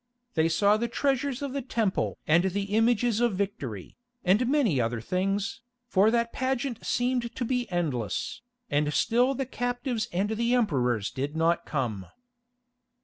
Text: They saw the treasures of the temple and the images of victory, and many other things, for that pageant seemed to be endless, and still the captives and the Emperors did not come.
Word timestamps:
They 0.33 0.49
saw 0.49 0.77
the 0.77 0.87
treasures 0.87 1.43
of 1.43 1.53
the 1.53 1.61
temple 1.61 2.17
and 2.25 2.45
the 2.45 2.73
images 2.75 3.19
of 3.19 3.35
victory, 3.35 3.97
and 4.25 4.47
many 4.49 4.81
other 4.81 4.99
things, 4.99 5.61
for 5.85 6.09
that 6.09 6.33
pageant 6.33 6.83
seemed 6.83 7.35
to 7.35 7.45
be 7.45 7.69
endless, 7.71 8.41
and 8.67 8.91
still 8.95 9.35
the 9.35 9.45
captives 9.45 10.07
and 10.11 10.31
the 10.31 10.55
Emperors 10.55 11.11
did 11.11 11.35
not 11.35 11.67
come. 11.67 12.07